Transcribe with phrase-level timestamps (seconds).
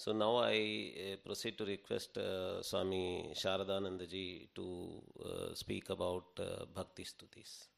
[0.00, 6.64] So now I uh, proceed to request uh, Swami Sharadanandaji to uh, speak about uh,
[6.74, 7.68] Bhakti Stutis.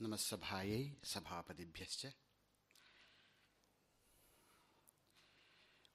[0.00, 0.82] नमस्सभायै
[1.12, 2.06] सभापतिभ्यश्च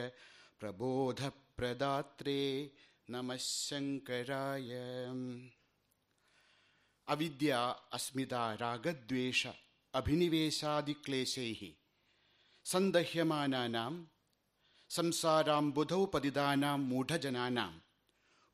[0.59, 2.71] प्रबोधप्रदात्रे
[3.09, 4.69] नमः शङ्कराय।
[7.07, 9.47] अविद्या, अस्मिता, रागद्वेष,
[9.93, 11.73] अभिनिवेशादिक्लेशैः,
[12.65, 14.05] सन्दह्यमानानां
[14.89, 17.79] संसाराम्बुधौ पतितानां मूढजनानाम्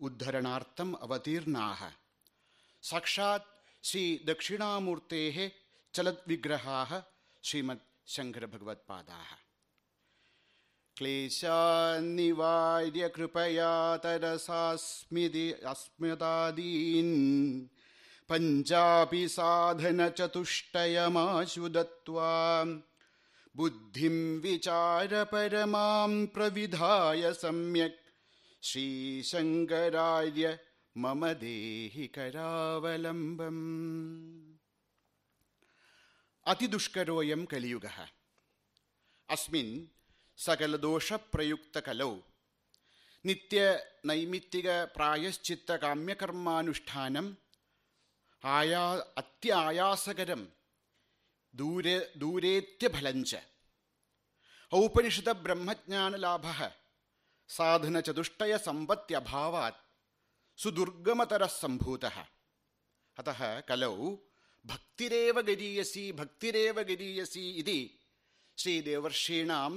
[0.01, 1.91] उद्धरणार्थम् अवतीर्णाः।
[2.81, 5.51] साक्षात् श्रीदक्षिणामूर्तेः
[5.93, 7.03] चलद्विग्रहाः
[7.43, 9.44] श्रीमत् शङ्करभगवत्पादाः।
[10.97, 17.67] क्लेशान्निवार्य कृपया तरसास्मिदि अस्मदादीन्
[18.29, 22.65] पञ्चापि साधनचतुष्टयमाशु दत्त्वा
[23.55, 27.99] बुद्धिं विचारपरमां प्रविधाय सम्यक्।
[28.63, 30.59] श्रीशङ्करार्य
[30.97, 34.53] मम देहि करावलम्बम्।
[36.47, 38.07] अतिदुष्करोऽयं कलियुगः।
[39.29, 39.94] अस्मिन्
[40.37, 42.13] സകലദോഷപ്രയുക്ത കലൗ
[43.25, 43.59] നിത്യ
[44.05, 47.27] നൈമിത്തിക പ്രായശ്ചിത്ത കാമ്യകർമാനുഷ്ഠാനം
[48.43, 48.83] ആയാ
[49.17, 50.41] അത്യായാസകരം
[51.53, 53.31] ദൂരെ ദൂരേത്യഫലഞ്ച.
[54.71, 56.45] ഔപനിഷിത ബ്രഹ്മജ്ഞാനലാഭ
[57.49, 59.81] സാധനചതുഷ്ടയ സമ്പത്യഭാവാത്
[60.57, 62.05] സുദുർഗമതരഃ സംഭൂത
[63.17, 63.29] അത
[63.69, 63.95] കലൗ
[64.65, 67.79] ഭക്തിരേവ ഗരീയസി ഭക്തിരേവ ഗരീയസി ഇതി
[68.57, 69.73] ശ്രീദേവർഷീണം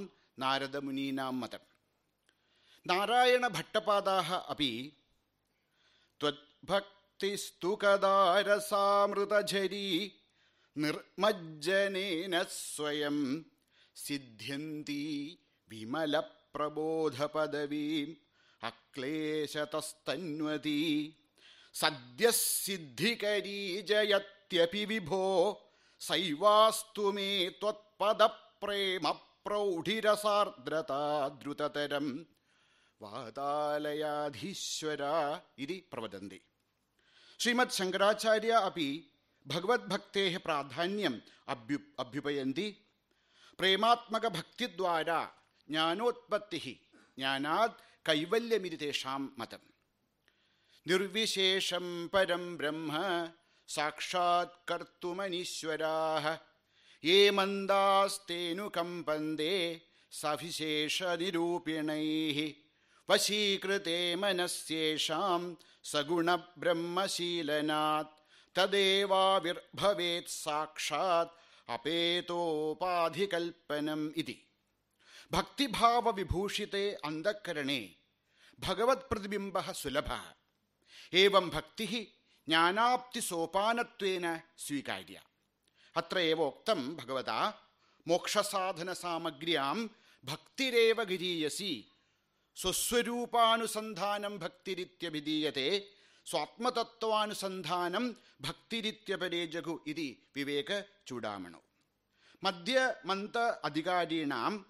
[6.20, 9.88] त्वद्भक्तिस्तु कदारसामृतझरी
[10.76, 13.18] निर्मज्जनेन स्वयं
[14.04, 15.02] सिद्ध्यन्ती
[15.70, 18.14] विमलप्रबोधपदवीम्
[18.70, 20.80] अक्लेशतस्तन्वती
[21.74, 25.24] सद्यः सिद्धिकरी जयत्यपि विभो
[26.00, 27.28] सैवास्तु मे
[27.60, 29.27] त्वत्पदप्रेम प्रौढिरसार्द्रता
[31.29, 32.19] द्रुततरं
[33.01, 34.97] वातालयाधीश्वर
[35.59, 36.41] इति प्रवदन्ति।
[37.39, 39.11] श्रीमत् शङ्कराचार्य अपि
[39.47, 42.77] भगवद्भक्तेः प्राधान्यम् अभ्यु, अभ्युपयन्ति।
[43.57, 45.31] प्रेमात्मकभक्तिद्वारा
[45.69, 49.27] ज्ञानोत्पत्तिः, ज्ञानात् कैवल्यमिति तेषां
[50.87, 52.89] निर्विशेषं परं ब्रह्म,
[53.67, 56.48] साक्षात् कर्तुमनीश्वराः।
[57.03, 62.53] ये मन्दास्तेऽनुकम्पन्ते सविशेषनिरूपिणैः
[63.09, 68.19] वशीकृते मनस्येषां सगुणब्रह्मशीलनात्
[68.55, 71.29] तदेवाविर्भवेत् साक्षात्
[71.69, 74.37] अपेतोपाधिकल्पनम् इति।
[75.31, 77.95] भक्तिभावविभूषिते अन्धकरणे
[78.59, 80.21] भगवत्प्रतिबिम्बः सुलभः।
[81.13, 82.05] एवं भक्तिः
[82.47, 85.28] ज्ञानाप्तिसोपानत्वेन स्वीकार्या।
[85.97, 87.53] അത്രയേവ ഉക്തം ഭഗവത.
[88.07, 89.89] മോക്ഷസാധന സാമഗ്രിയാം
[90.23, 91.91] ഭക്തിരേവ ഗിരീയസി.
[92.55, 95.87] സ്വസ്വരൂപാനുസന്ധാനം ഭക്തിരിത്യഭിധീയത്തെ.
[96.25, 101.61] സ്വാത്മതത്വാനുസന്ധാനം ഭക്തിരിത്യപരേ ജഗു ഇതി വിവേക ചൂടാമണോ
[102.43, 104.65] മധ്യ മന്ത അധികാരീണാം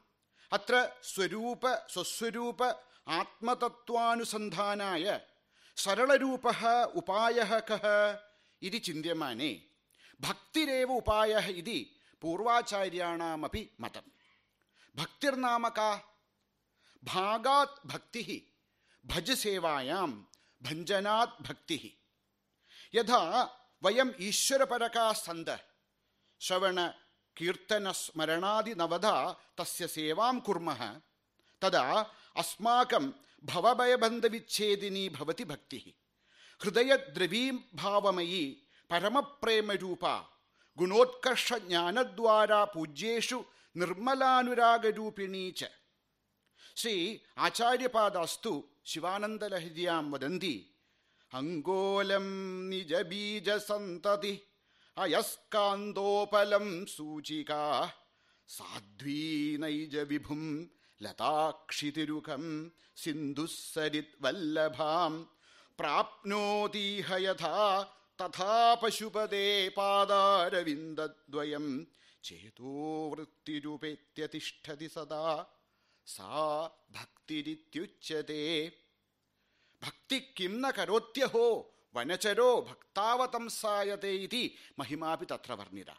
[0.54, 2.74] അത്ര സ്വരൂപ സ്വസ്വരൂപ
[3.08, 5.20] ആത്മതത്വാനുസന്ധാനായ
[5.78, 6.48] സരളരൂപ
[6.94, 7.62] ഉപായ
[8.86, 9.62] കിന്യമാനേ
[10.22, 13.70] भक्तिरेव उपायः इति पूर्वाचार्याणामपि
[14.96, 15.96] भक्तिर्नाम का
[17.04, 18.56] भागात् भक्तिः,
[19.06, 20.12] भजसेवायां
[20.64, 21.90] भञ्जनात् भक्तिः।
[23.00, 23.44] यथा
[23.84, 25.60] वयम् ईश्वरपरकाः सन्तः
[26.42, 26.88] श्रवण
[27.38, 31.02] कीर्तनस्मरणादिनवधा तस्य सेवां कुर्मः,
[31.62, 33.12] तदा अस्माकं
[33.44, 35.92] भवभयबन्धविच्छेदिनी भवति भक्तिः।
[36.64, 40.04] हृदयद्रवीं भावमयी പരമപ്രേമരൂപ
[40.78, 43.40] ഗുണോത്കർഷ ജ്ഞാനദ്വാര പൂജ്യേഷു
[43.76, 45.70] നിർമ്മലാനുരാഗരൂപിണീ ച
[46.78, 46.96] ശ്രീ
[47.40, 48.54] ആചാര്യപാദസ്തു
[48.86, 50.56] ശിവാനന്ദലഹരിയാം വദന്തി
[51.32, 52.28] അങ്കോലം
[52.70, 54.34] നിജബീജസന്തതി
[54.98, 56.66] അയസ്കാന്തോപലം
[56.96, 57.52] സൂചിക
[58.50, 60.44] സാധ്വീനൈജ വിഭും
[61.02, 62.46] ലതാക്ഷിതിരുഖം
[62.98, 65.14] സിന്ധുസരിത് വല്ലഭാം
[65.80, 67.54] പ്രാപ്നോതീഹയഥാ
[68.24, 71.88] തഥാപശുപദേ പാദാരവിന്ദദ്വയം.
[72.24, 75.46] ചേതോവൃത്തിരുപേത്യതിഷ്ഠതി സദാ.
[76.06, 78.72] സാ ഭക്തിരിത്യുച്യതേ
[79.84, 81.76] ഭക്തി കിം ന കരോത്യഹോ.
[81.94, 84.58] വനചരോ ഭക്താവതംസായതേ ഇതി.
[84.80, 85.92] മഹിമാപി തത്ര വർണിത.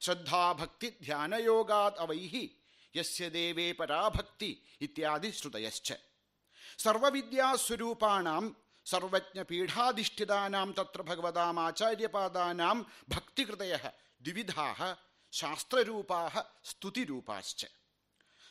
[0.00, 2.58] ശ്രദ്ധാഭക്തി ധ്യാനയോഗാത് അവൈഹി.
[2.96, 5.92] യസ്യ ദേവേ പരാഭക്തി ഇത്യാദി ശ്രുതയശ്ച.
[6.78, 13.78] സർവവിദ്യാസ്വരൂപാണാം സർവജ്ഞപീഠാധിഷ്ഠിതാനാം തത്ര ഭഗവതാം ആചാര്യപാദാനാം ഭക്തികൃതയ
[14.22, 14.96] ദ്വിവിധാ
[15.32, 16.30] ശാസ്ത്രരൂപാ
[16.64, 17.66] സ്തുതിരൂപാശ്ച.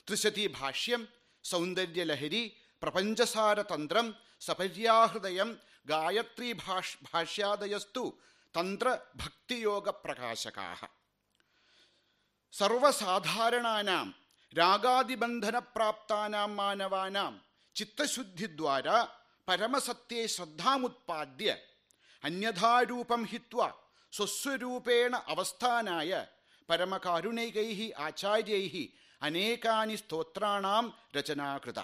[0.07, 1.07] ത്രിശതി ഭാഷ്യം
[1.43, 8.19] സൗന്ദര്യലഹരി പ്രപഞ്ചസാരതന്ത്രം സപര്യാഹൃദയം ഗായത്രി ഭാഷ് ഭാഷ്യാദയസ്തു
[8.55, 10.89] തന്ത്രഭക്തിയോഗപ്രകാശകാ.
[12.53, 14.15] സർവസാധാരണാനാം
[14.53, 17.41] രാഗാദിബന്ധനപ്രാപ്താനാം മാനവാനാം
[17.75, 18.88] ചിത്തശുദ്ധിദ്വാര
[19.47, 21.50] പരമസത്യേ ശ്രദ്ധാമുത്പാദ്യ
[22.24, 23.62] അന്യഥാരൂപം ഹിത്വ
[24.13, 26.12] സ്വസ്വരൂപേണ അവസ്ഥാനായ
[26.69, 28.88] പരമകാരുണികൈ ആചാര്യൈ
[29.21, 30.86] അനേകാനി സ്തോത്രാണാം
[31.18, 31.80] രചനാകൃത.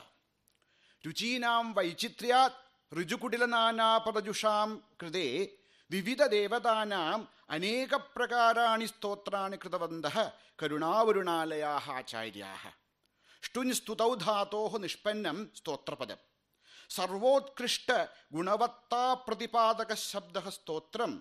[1.03, 2.57] രുചീനാം വൈചിത്ര്യാത്
[2.91, 4.69] ഋജുകുടിലനാനാപദജുഷാം
[5.01, 5.27] കൃതേ
[5.91, 7.19] വിവിധ ദേവതാനാം
[7.49, 10.05] അനേക പ്രകാരാണി സ്തോത്രാണി കൃതവന്ത
[10.63, 12.51] കരുണാവരുണാലയാ ആചാര്യാ
[13.43, 16.30] ഷ്ടുൻ സ്തുതൗ ധാതോ നിഷ്പന്നം സ്തോത്രപദം.
[16.95, 17.89] സർവോത്കൃഷ്ട
[18.35, 21.11] ഗുണവത്താ പ്രതിപാദക ശബ്ദ സ്തോത്രം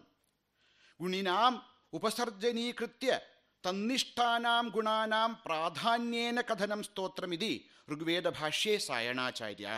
[1.01, 1.55] ഗുണിനാം
[1.93, 3.11] ഉപസർജനീകൃത്യ
[3.65, 7.53] തന്നിഷ്ഠാനാം ഗുണാനാം പ്രാധാന്യേന കഥനം സ്തോത്രമിതി
[7.93, 9.69] ഋഗ്വേദഭാഷ്യേ സായണാചാര്യ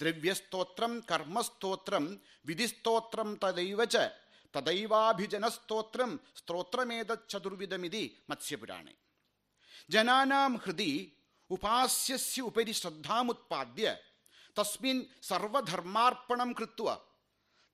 [0.00, 2.04] ദ്രവ്യസ്തോത്രം കർമ്മസ്തോത്രം
[2.46, 3.96] വിധിസ്തോത്രം തദൈവ ച
[4.54, 6.10] തദൈവാഭിജനസ്തോത്രം
[6.40, 8.94] സ്തോത്രമേതച്ചതുർവിധമിതി മത്സ്യപുരാണേ.
[9.90, 10.92] ജനാനാം ഹൃദി
[11.50, 13.86] ഉപാസ്യസ്യ ഉപരി ശ്രദ്ധാമുത്പാദ്യ
[14.58, 16.96] തസ്മിൻ സർവധർമാർപ്പണം കൃത്വ.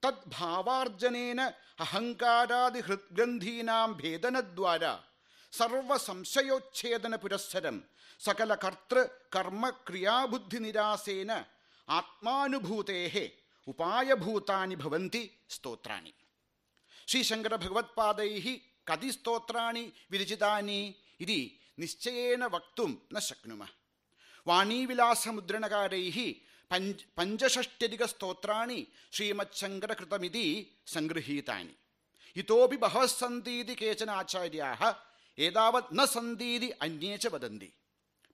[0.02, 1.40] തദ്ഭാവാർജനേന
[1.80, 4.84] അഹങ്കാരാദി ഹൃദ്ഗ്രന്ഥീനാം ഭേദനദ്വാര.
[5.52, 7.76] സർവസംശയോച്ഛേദന പുരസ്സരം.
[8.20, 9.04] സകല കർത്തൃ
[9.36, 11.30] കർമ്മ ക്രിയാബുദ്ധി നിരാസേന
[11.88, 13.28] ആത്മാനുഭൂതേ
[13.66, 16.12] ഉപായഭൂതാനി ഭവന്തി സ്തോത്രാണി.
[17.06, 18.58] ശ്രീശങ്കര ഭഗവത്പാദൈ
[18.90, 20.80] കതി സ്തോത്രാണി വിരചിതാനി
[21.20, 21.40] ഇതി
[21.78, 23.62] നിശ്ചയേന വക്തും ന ശക്നുമ.
[24.46, 26.06] വാണീവിലാസമുദ്രണകാരൈ
[26.70, 30.44] పంచ పంచషష్ట్యధిక స్తోత్రాన్ని శ్రీమచ్చంకటకృతమిది
[30.86, 31.74] సంగృహీతాని
[32.36, 34.96] ఇతోపి బహవస్ సంతీతి కేచన ఆచార్యా
[35.38, 37.72] ఏదావత్ న సంతీతి అన్యే చ వదంది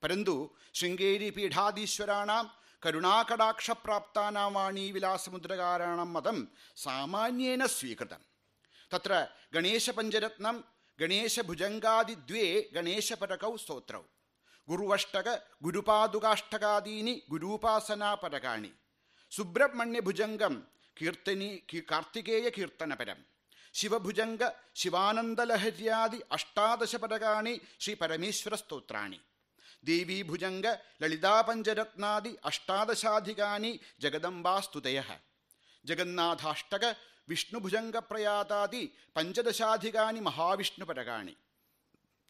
[0.02, 2.50] పరంతు శృంగేరీపీఠాధీశ్వరాణం
[2.82, 8.20] కరుణాకటాక్షప్రాప్తానాం వాణీవిలాసముద్రకారాణం మతం సామాన్యేన స్వీకృతం.
[8.92, 10.64] తత్ర గణేశపంచరత్నం
[11.02, 14.02] గణేశభుజంగాదిద్వే గణేశపటకౌ స్తోత్రౌ.
[14.65, 15.29] സ്തോത്രൗ ഗുരുവഷ്ടക
[15.65, 18.71] ഗുരുപാദുകാഷ്ടകാദീനി ഗുരൂപാസനാപരകാണി
[19.31, 20.53] സുബ്രഹ്മണ്യഭുജംഗം
[20.97, 21.49] കീർത്തനി
[21.89, 23.19] കാർത്തികേയ കീർത്തനപരം
[23.75, 24.43] ശിവഭുജംഗ
[24.75, 29.19] ശിവാനന്ദലഹര്യാദി അഷ്ടാദശപരകാണി ശ്രീ പരമേശ്വര സ്തോത്രാണി
[29.83, 30.67] ദേവീഭുജംഗ
[31.01, 33.71] ലളിതാപഞ്ചരത്നാദി അഷ്ടാദശാധികാനി
[34.01, 34.99] ജഗദംബാസ്തുതയ
[35.85, 36.85] ജഗന്നാഥാഷ്ടക
[37.27, 38.83] വിഷ്ണുഭുജംഗപ്രയാതാദി
[39.15, 41.35] പഞ്ചദശാധികാനി മഹാവിഷ്ണുപരകാണി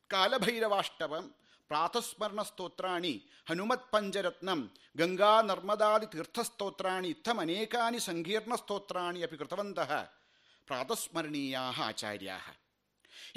[0.10, 1.25] കാലഭൈരവാഷ്ടവം
[1.69, 3.21] प्रातःस्मरणस्तोत्राणि
[3.51, 4.67] हनुमत्पञ्चरत्नं
[5.01, 10.03] गङ्गानर्मदादितीर्थस्तोत्राणि इत्थमनेकानि सङ्कीर्णस्तोत्राणि अपि कृतवन्तः
[10.69, 12.46] प्रातःस्मरणीयाः आचार्याः।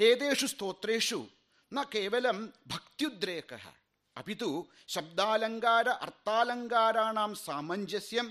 [0.06, 1.26] एतेषु स्तोत्रेषु
[1.72, 3.66] न केवलं भक्त्युद्रेकः
[4.16, 8.30] अपि तु शब्दालङ्कार अर्थालङ्काराणां सामञ्जस्यं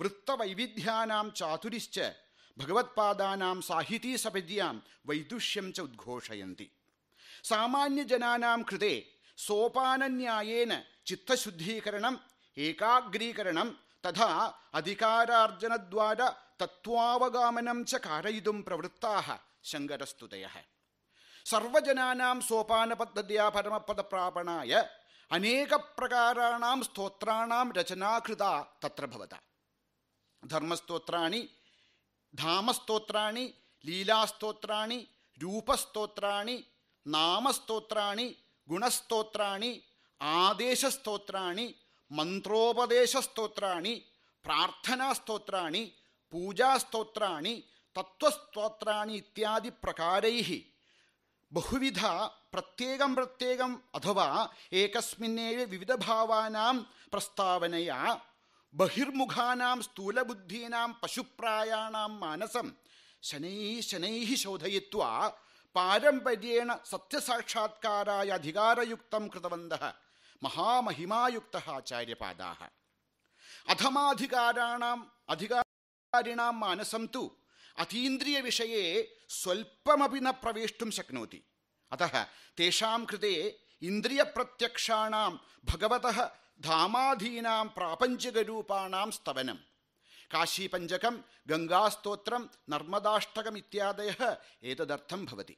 [0.00, 1.98] वृत्तवैविध्यानां चातुरिश्च
[2.58, 4.74] भगवत्पादानां साहितीसपद्यां
[5.08, 6.70] वैदुष्यं च उद्घोषयन्ति।
[7.44, 10.72] सामान्यजनानां कृते സോപാനന്യായേന
[11.06, 12.14] ചിത്തശുദ്ധീകരണം
[12.56, 13.68] ഏകാഗ്രീകരണം
[14.06, 14.30] തഥാ
[14.74, 16.20] അധികാരാർജനദ്വാര
[16.62, 19.14] തത്വാവഗാമനം ച കാരയിതും പ്രവൃത്താ
[19.64, 20.44] ശങ്കരസ്തുതയ.
[21.46, 24.72] സർവജനാനാം സോപാനപദ്ധതിയാ പരമപദപ്രാപണായ
[25.30, 28.44] അനേകപ്രകാരാണാം സ്തോത്രാണാം രചനാകൃത
[28.84, 29.34] തത്ര ഭവത.
[30.42, 31.42] ധർമ്മസ്തോത്രാണി
[32.34, 33.44] ധാമസ്തോത്രാണി
[33.84, 34.98] ലീലാസ്തോത്രാണി
[35.38, 36.56] രൂപസ്തോത്രാണി
[37.06, 38.28] നാമസ്തോത്രാണി
[38.67, 39.71] ഗുണസ്തോത്രാണി
[40.41, 41.67] ആദേശസ്തോത്രാണി
[42.11, 43.93] മന്ത്രോപദേശസ്തോത്രാണി
[44.45, 45.83] പ്രാർത്ഥനാസ്തോത്രാണി
[46.33, 47.53] പൂജാസ്തോത്രാണി
[47.95, 50.35] തത്വസ്തോത്രാണി ഇത്യാദി പ്രകാരൈ
[51.51, 52.01] ബഹുവിധ
[52.53, 54.27] പ്രത്യേകം പ്രത്യേകം അഥവാ
[54.73, 56.77] ഏകസ്മിന്നേവ വിവിധഭാവാനാം
[57.13, 57.99] പ്രസ്താവനയാ
[58.73, 62.67] ബഹിർമുഖാനാം സ്ഥൂലബുദ്ധീനാം പശുപ്രായാണാം മാനസം
[63.23, 65.09] ശനൈ ശനൈ ശോധയിത്വാ
[65.76, 69.84] पारम्पर्येण सत्यसाक्षात्काराय अधिकारयुक्तं कृतवन्तः
[70.42, 72.60] महामहिमायुक्तः आचार्यपादाः
[73.72, 75.04] अधमाधिकाराणाम्
[75.34, 77.22] अधिकारिणां मानसं तु
[77.84, 78.82] अतीन्द्रियविषये
[79.40, 81.40] स्वल्पमपि न प्रवेष्टुं शक्नोति
[81.92, 82.14] अतः
[82.58, 83.32] तेषां कृते
[83.88, 85.30] इन्द्रियप्रत्यक्षाणां
[85.70, 86.18] भगवतः
[86.66, 89.64] धामाधीनां प्रापञ्चकरूपाणां स्तवनम्
[90.30, 95.56] काशीपञ्चकं गङ्गास्तोत्रं नर्मदाष्टकम् इत्यादयः एतदर्थं भवति।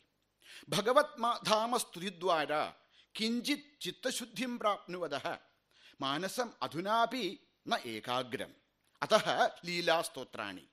[0.68, 1.20] भगवत्
[3.14, 5.38] किञ्चित् चित्तशुद्धिं प्राप्नुवदः
[6.00, 8.52] मानसम् अधुनापि न एकाग्रम्।
[9.02, 10.68] अतः लीलास्तोत्राणि।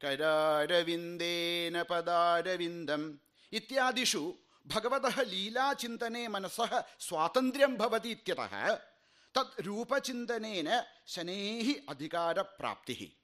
[0.00, 3.16] करारविन्देन पदारविन्दम्
[3.52, 4.34] इत्यादिषु
[4.66, 8.74] भगवतः लीलाचिन्तने मनसः स्वातन्त्र्यं भवति इत्यतः
[9.34, 13.17] तद् रूपचिन्तनेन शनैः अधिकारप्राप्तिः।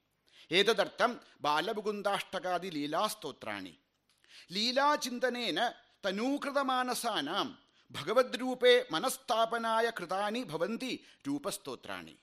[0.51, 3.73] एतदर्थं बालमुकुन्दाष्टकादिलीलास्तोत्राणि
[4.51, 5.69] लीलाचिन्तनेन
[6.05, 7.47] तनूकृतमानसानां
[7.93, 12.17] भगवद्रूपे मनस्थापनाय कृतानि भवन्ति रूपस्तोत्राणि.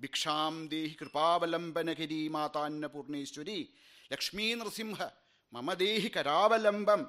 [0.00, 3.58] ഭിക്ഷാം ദേഹി കൃപാവലംബനഗിരി മാതാന്നപൂർണേശ്വരി
[4.12, 4.98] ലക്ഷ്മീ നൃസിംഹ
[5.54, 7.04] मम देहि करावलम्बम्।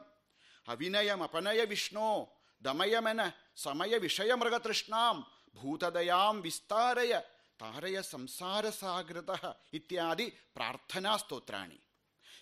[0.68, 5.22] अविनयमपनय विष्णो दमयमन समयविषयमृगतृष्णां
[5.56, 7.24] भूतदयां विस्तारय
[7.60, 11.80] तारय संसारसागृतः इत्यादि प्रार्थनास्तोत्राणि।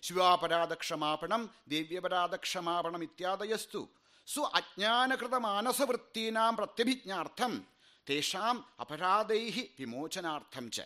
[0.04, 3.90] शिवापराधक्षमापणं देव्यपराधक्षमापणम् इत्यादयस्तु।
[4.26, 7.62] सु अज्ञानकृतमानसवृत्तीनां प्रत्यभिज्ञार्थं
[8.08, 10.82] तेषाम् अपराधैः विमोचनार्थं च।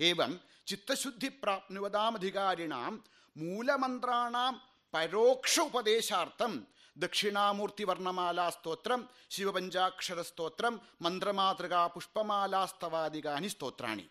[0.00, 0.32] ഏവം
[0.66, 2.92] ചിത്തശുദ്ധി പ്രാപ്നുവതാമധികാരിണാം
[3.36, 4.54] മൂലമന്ത്രാണാം
[4.94, 6.52] പരോക്ഷ ഉപദേശാർത്ഥം
[6.96, 14.06] ദക്ഷിണാമൂർത്തി വർണമാലാ സ്തോത്രം ശിവപഞ്ചാക്ഷര സ്തോത്രം മന്ത്രമാതൃകാ പുഷ്പമാലാസ്തവാദികാനി സ്തോത്രാണി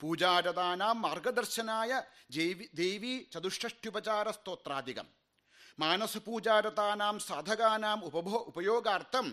[0.00, 1.90] പൂജാരതാനാം മാർഗദർശനായ
[2.32, 5.08] ജൈവി ദേവി ചതുഷ്ടുപചാര സ്തോത്രാധികം
[5.78, 9.26] മാനസപൂജാരതാനാം സാധകാനാം ഉപഭോ ഉപയോഗാർത്ഥം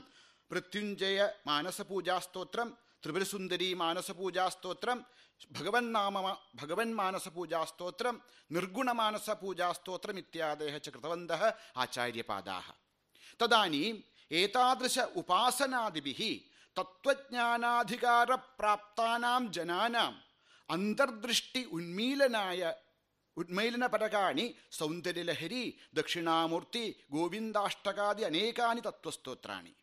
[0.51, 2.69] മൃത്യുഞ്ജയ മാനസപൂജാസ്തോത്രം
[3.03, 5.06] ത്രിപുരസുന്ദരി മാനസപൂജാസ്തോത്രം
[5.51, 11.32] ഭഗവൻ നാമ ഭഗവൻ മാനസപൂജാസ്തോത്രം നിർഗുണ മാനസപൂജാസ്തോത്രം ഇത്യാദയ ച കൃതവന്ത
[11.77, 12.62] ആചാര്യപാദാ
[13.39, 16.39] തദാനീം ഏതാദൃശ ഉപാസനാദിഭിः
[16.77, 20.24] തത്വജ്ഞാനാധികാരപ്രാപ്താനാം ജനാനാം
[20.70, 22.74] അന്തർദൃഷ്ടി ഉന്മീലനായ
[23.38, 29.75] ഉന്മീലനപരകാണി സൗന്ദര്യലഹരി ദക്ഷിണാമൂർത്തി ഗോവിന്ദാഷ്ടകാദി അനേകാനി തത്വസ്തോത്രാണി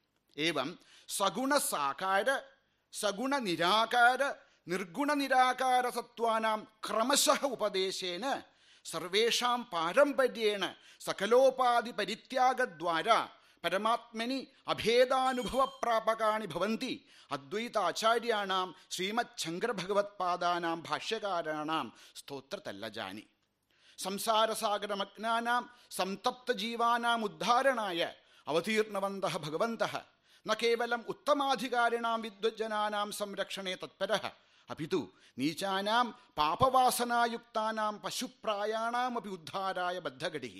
[1.08, 2.55] സഗുണസാകാര
[3.00, 4.22] സഗുണനിരാകാര
[5.96, 8.24] സത്വാനാം ക്രമശഃ ഉപദേശേന
[8.84, 10.64] സർവേഷാം പാരമ്പര്യേണ
[11.06, 13.08] സകലോപാധി പരിത്യാഗദ്വാര
[13.64, 14.38] പരമാത്മനി
[14.72, 16.94] അഭേദാനുഭവപ്രാപകാണി ഭവന്തി
[17.30, 21.86] അദ്വൈതാചാര്യാണാം ശ്രീമച്ഛങ്കരഭഗവത്പാദാനാം ഭാഷ്യകാരാണാം
[22.20, 23.24] സ്തോത്രതല്ലജാനി.
[23.98, 28.00] സംസാരസാഗരമഗ്നാനാം സംതപ്തജീവാനാം ഉദ്ധാരണായ
[28.46, 29.94] അവതീർണവന്ത ഭഗവന്തः.
[30.46, 34.12] ന കേവലം ഉത്തമാധികാരിണാം വിദ്വജ്ജനാനാം സംരക്ഷണേ തത്പര.
[34.70, 35.00] അപിതു
[35.38, 36.06] നീചാനാം
[36.38, 40.52] പാപവാസനായുക്താനാം പശുപ്രായാണാമപി ഉദ്ധാരായ ബദ്ധഘടി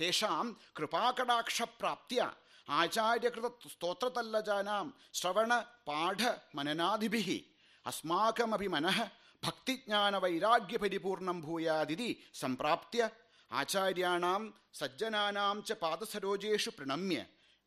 [0.00, 0.46] തേഷാം
[0.78, 2.20] കൃപാകടാക്ഷപ്രാപ്തിയ.
[2.68, 5.52] ആചാര്യകൃത സ്തോത്രതല്ലജാനാം ശ്രവണ
[5.88, 6.22] പാഠ
[6.54, 7.38] മനനാദിഭി
[7.86, 8.98] അസ്മാകമപി മനഃ
[9.44, 13.10] ഭക്തിജ്ഞാനവൈരാഗ്യപരിപൂർണം ഭൂയാദിതി സംപ്രാപ്യ
[13.52, 14.42] ആചാര്യാണാം
[14.74, 17.18] സജ്ജനാനാം ച പാദസരോജേഷു പ്രണമ്യ.